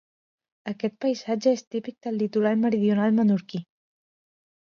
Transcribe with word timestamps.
Aquest 0.69 0.95
paisatge 1.05 1.51
és 1.57 1.63
típic 1.75 1.97
del 2.07 2.17
litoral 2.21 2.59
meridional 2.63 3.13
menorquí. 3.19 3.63